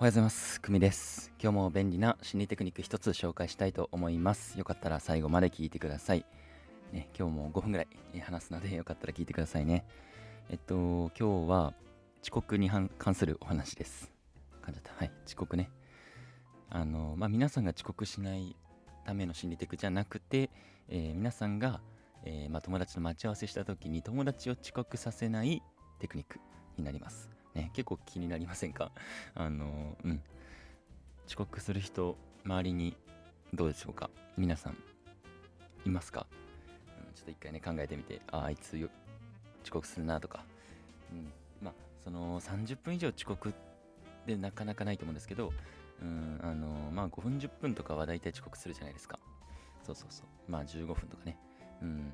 [0.00, 0.60] おはようございます。
[0.60, 1.32] くみです。
[1.42, 4.56] 今日も便利な心理テクニック一つ紹介したいと思います。
[4.56, 6.24] よかったら最後まで聞いてください。
[6.92, 7.84] ね、今日も5分ぐら
[8.14, 9.84] い話すのでよかったら聞いてくださいね。
[10.50, 11.74] えっと、今日は
[12.22, 14.12] 遅刻に関関するお話です。
[14.62, 14.92] 噛んじゃった。
[14.96, 15.68] はい、遅刻ね。
[16.70, 18.54] あの、まあ、皆さんが遅刻しない
[19.04, 20.50] ための心理テクじゃなくて、
[20.88, 21.80] えー皆さんが、
[22.22, 25.60] えーまあ、友達と待ち合わせした時に友達を遅刻させない
[25.98, 26.38] テクニック
[26.76, 27.37] になります。
[27.58, 28.92] ね、結構気になりませんか？
[29.34, 30.22] あのうん。
[31.26, 32.96] 遅刻する人周りに
[33.52, 34.08] どうでしょうか？
[34.36, 34.76] 皆さん
[35.84, 36.26] いますか、
[37.06, 38.22] うん、ちょっと一回ね考えてみて。
[38.30, 38.88] ああいつよ
[39.64, 40.44] 遅刻するなとか、
[41.12, 43.52] うん、まあその30分以上遅刻
[44.24, 45.52] でなかなかないと思うんですけど
[46.00, 49.18] うんあのまあ5分10分とかは大体遅刻するじゃないですか。
[49.82, 50.50] そうそうそう。
[50.50, 51.36] まあ15分とかね。
[51.82, 52.12] うん。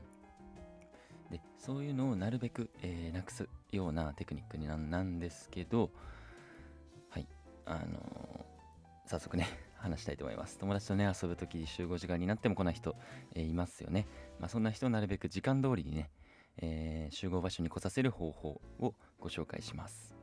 [1.35, 5.91] でそういうのをなるべく、えーなくすようなテクニックになんですけど
[7.11, 7.27] はい
[7.67, 8.45] あのー
[9.07, 10.57] 早速ね 話したいと思います。
[10.57, 12.97] 友達とね遊ぶ時集合時間になっても来ない人、
[13.35, 14.07] えーいますよね、
[14.39, 16.11] まあ、そんな人をなるべく時間通りにね、
[16.59, 20.15] え集合場所に来させる方法をご紹介します、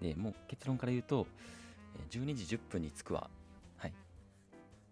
[0.00, 1.26] うん、でもう結論から言うと
[2.10, 3.30] 12時10分に着くわ。
[3.76, 3.94] はい。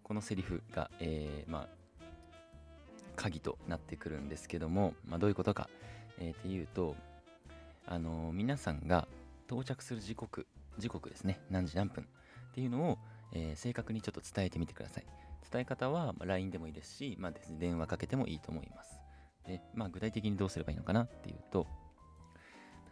[0.03, 1.69] このセリフが、えまあ
[3.17, 5.69] 鍵となってくるんですけども、まあ、どういうことか、
[6.19, 6.95] えっていうと、
[7.85, 9.07] あのー皆さんが
[9.47, 12.97] 到着する時刻時刻ですね何時何分っていうのを、
[13.33, 15.05] えー正確にちょっと伝えてみてください。
[15.49, 18.99] 伝え方は、LINE でもいいですし、まあ、ですね電話かけてもいいと思います。
[19.45, 21.65] で、まあ、具体的にどうすればいいのかなっていうと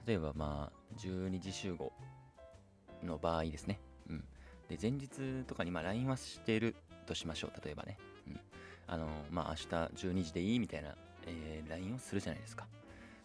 [0.08, 1.92] 例えばまあ12時集合
[3.04, 3.80] の場合ですね。
[4.10, 4.24] うん。
[4.70, 7.98] で前日とかにま LINE はしてるとしましょう例えばね、
[8.88, 10.96] あのまあ明日12時でいいみたいな、
[11.28, 12.68] えー LINE をするじゃないですか。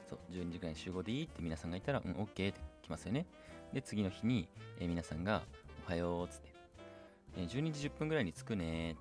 [0.08, 3.26] そう12時ぐらいに集合でいいって皆さんが言ったらうん OK って来ますよね。
[3.72, 4.48] で次の日に、
[4.80, 5.42] えー皆さんが
[5.86, 6.54] おはようっつって、
[7.36, 8.96] えー12時10分ぐらいに着くねっ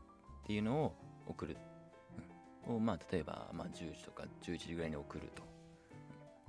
[0.46, 0.96] ていうのを
[1.28, 1.58] 送る、
[2.68, 2.76] うん。
[2.76, 5.50] をまあ例えば、まあ、10時とか11時ぐらいに送ると、うん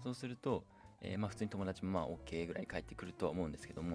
[0.03, 0.65] そうすると、
[1.03, 3.91] えーまあ普通に友達もまあ OK ぐらい帰ってくるとは思うんですけども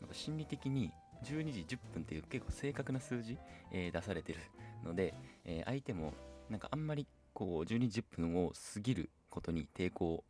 [0.00, 0.90] なんか心理的に
[1.24, 3.38] 12時10分っていう結構正確な数字、
[3.72, 4.40] えー出されてる
[4.84, 6.12] ので、えー相手も
[6.50, 10.24] なんかあんまりこう12時10分を過ぎることに抵抗を、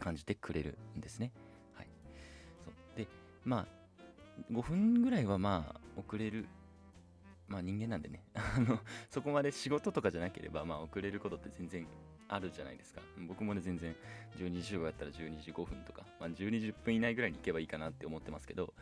[0.00, 1.32] 感じてくれるんですね。
[1.72, 1.86] はい、
[2.62, 2.74] そう。
[2.94, 3.08] で
[3.42, 3.66] まあ
[4.52, 6.46] 5分ぐらいはまあ遅れる
[7.46, 8.22] まあ人間なんでね。
[8.34, 11.86] あのそこまで仕事とかじゃなければまあ遅れることって全然
[12.28, 13.00] あるじゃないですか。
[13.26, 13.96] 僕もね全然
[14.36, 18.74] 12時集合やったら12時5分とか、まあ、12時10分以内ぐらいに行けばいいかなって思ってますけど、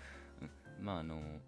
[0.42, 1.40] うん、まああの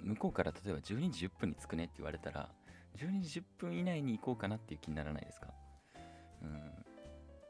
[0.00, 2.50] 向こうから例えば12時10分に着くねって言われたら
[2.96, 5.52] 12時10分以内に行こうかなっていう気にならないですか？
[6.42, 6.84] うん。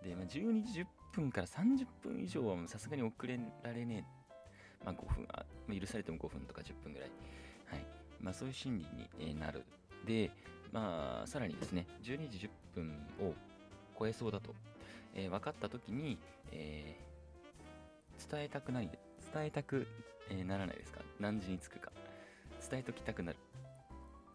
[0.08, 4.84] で、まあ、12時10分から30分以上はさすがに遅れられねえ。
[4.84, 7.10] まあ5分あまあ許されても5分とか10分ぐらい。
[7.66, 7.86] はい。
[8.20, 8.78] まあそういう心
[9.18, 9.64] 理になる。
[10.04, 10.30] で
[10.72, 13.34] まあさらにですね12時10分を
[13.98, 14.54] 超えそうだと、
[15.14, 16.18] えー分かった時に、
[16.52, 17.06] えー
[18.30, 18.88] 伝えたくない
[19.34, 19.86] 伝えたく、
[20.30, 21.00] えーならないですか？
[21.20, 21.92] 何時に着くか。
[22.70, 23.38] 伝えときたくなる。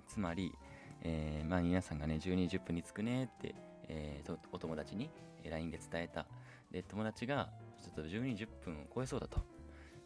[0.08, 0.54] つまり、
[1.02, 3.56] えーまあ、皆さんがね12時10分に着くねって、
[3.88, 5.10] えーとお友達に
[5.50, 6.26] LINE で伝えた。
[6.72, 7.50] で友達が
[7.82, 9.40] ちょっと12時10分を超えそうだと、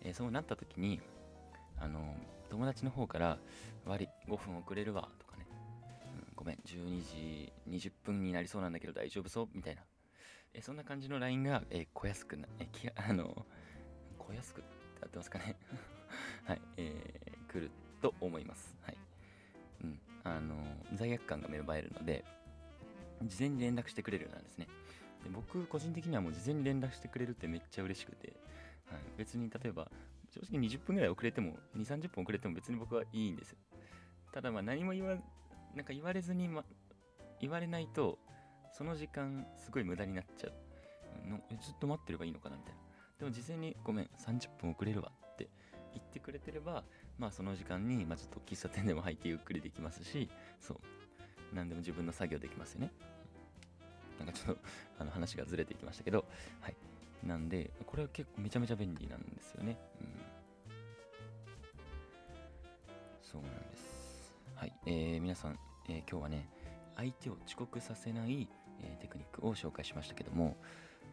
[0.02, 1.00] えーそうなった時に
[1.78, 2.16] あの
[2.50, 3.38] 友達の方から
[3.86, 5.46] 悪い5分遅れるわとかね、
[6.14, 9.50] うんごめん12時20分になりそうなんだけど大丈夫そう？
[9.54, 9.82] みたいな、
[10.54, 13.46] えそんな感じの LINE が、えー来やすくな、えき あの
[14.18, 14.70] 来やすくって
[15.04, 15.56] 合ってますかね。
[16.46, 18.76] はい、えー来ると思います。
[20.96, 22.26] 罪悪感が芽生えるので、
[23.24, 24.68] 事前に連絡してくれるようなんですね。
[25.24, 28.34] で僕、個人的にはもう事前に連絡してくれるってめっちゃ嬉しくて、
[28.92, 29.90] はい、別に例えば、
[30.30, 33.56] 正直20分ぐらい遅れても、2、30分遅れても別に僕はいいんです。
[34.32, 35.18] ただ、まあ何も言わ、
[35.74, 36.64] なんか言われずに、ま、
[37.40, 38.20] 言われないと、
[38.72, 40.54] その時間すごい無駄になっちゃう。
[41.30, 42.80] のずっと待ってればいいのかなみたいな。
[43.20, 45.50] でも事前にごめん、30分遅れるわって
[45.94, 46.84] 言ってくれてれば、
[47.18, 50.30] まあその時間に、まあちょっと喫茶店でも入ってゆっくりできますし、
[50.60, 50.78] そう、
[51.56, 52.92] 何でも自分の作業できますよね。
[54.20, 54.62] なんかちょっと
[55.00, 56.26] あの話がずれていきましたけど、
[56.62, 56.76] はい。
[57.26, 59.78] なんで、これは結構めちゃめちゃ便利なんですよね。
[60.02, 60.08] うん。
[63.22, 64.36] そうなんです。
[64.56, 64.74] はい。
[64.86, 65.58] えー、皆さん、
[65.90, 66.50] えー今日はね、
[66.96, 68.48] 相手を遅刻させない、
[68.82, 70.58] えーテクニックを紹介しましたけども、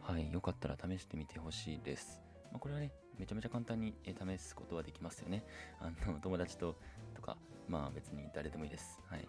[0.01, 0.31] はい。
[0.31, 2.21] よかったら試してみてほしいです。
[2.51, 5.43] まあ、これはね、めちゃめちゃ簡単に、えー試すことはできますよね。
[5.79, 6.75] あの、友達と、
[7.15, 7.37] とか、
[7.67, 8.99] まあ別に誰でもいいです。
[9.07, 9.27] はい。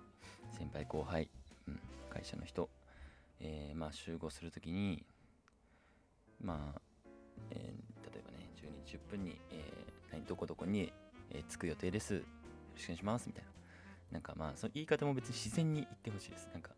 [0.57, 1.29] 先輩後輩、
[1.69, 1.81] うん、
[2.11, 2.69] 会社の人、
[3.41, 5.05] えーまあ集合するときに、
[6.41, 6.81] まあ、
[7.51, 10.93] えー例えばね、12時10分に、えー何どこどこに、
[11.31, 12.15] えー着く予定です。
[12.15, 12.21] よ
[12.75, 13.27] ろしくお願いします。
[13.27, 13.51] みたいな。
[14.13, 16.49] なんかまあその言い方も別に自然に言ってほしいです。
[16.53, 16.71] なんか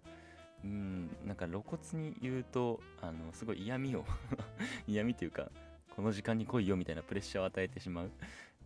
[0.64, 4.06] うんなんか露骨に言うとあのすごい嫌味を
[4.88, 5.50] 嫌味というか
[5.94, 8.10] この時間に来いよみたいなプレッシャーを与えてしまう。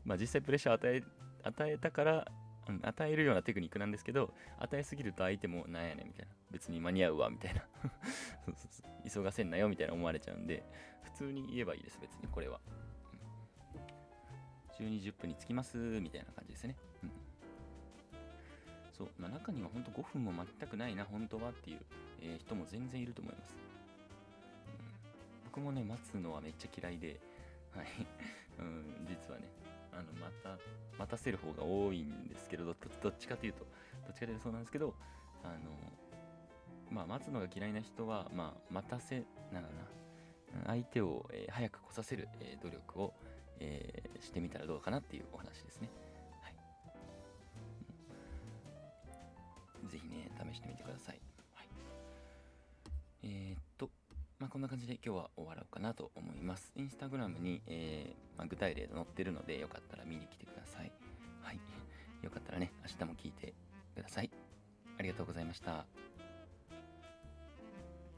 [0.04, 1.02] まあ実際プレッシャーを与え
[1.42, 2.32] 与えたから
[2.70, 6.32] うん与えるようなテクニックなんですけど与えすぎると相手もなんやねんみたいな。
[6.50, 7.62] 別に間に合うわみたいな。
[8.44, 8.90] そうそうそう。
[9.08, 10.62] 急がせんなよみたいな思われちゃうんで
[11.02, 12.61] 普通に言えばいいです別にこれは、
[14.78, 17.11] 12、10分に着きますみたいな感じですね、うん、
[18.93, 21.81] そう、まあ、中には本当5分も全くないな本当はっていう、
[22.22, 23.55] えー人も全然いると思います、
[24.67, 27.20] うん、僕もね待つのはめっちゃ嫌いで
[27.76, 27.87] はい、
[28.58, 29.46] うん、実はね。
[29.92, 30.58] あのまた
[30.98, 33.66] 待たせる方が多いんですけどどどっちかというと
[34.06, 34.94] どっちかというとそうなんですけど
[35.42, 35.70] あの
[36.90, 40.00] まあ待つのが嫌いな人はまあ待たせなんだな
[40.66, 43.14] 相手を、えー早く来させる、えー努力を、
[43.60, 45.88] えーしてみたらどうかなっていうお話ですね。
[46.43, 46.54] はい。
[49.82, 51.30] うんぜひね、試してみてください。
[54.50, 56.73] こんな感じで今日は終わろうかなと思います。
[56.75, 60.91] インスタグラムに、えーまあ、具体例が載ってるので、よかったら見に来てください。
[61.41, 61.61] はい。
[62.23, 63.55] よかったらね、明日も聞いて
[63.94, 64.31] ください。
[64.99, 66.09] ありがとうございました。